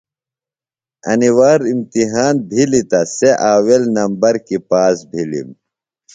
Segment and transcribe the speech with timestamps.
[1.11, 5.49] انیۡ وار امتحان بِھلیۡ تہ سےۡ آویل نمبر کیۡ پاس بِھلِم۔